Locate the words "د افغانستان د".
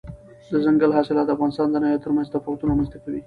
1.27-1.75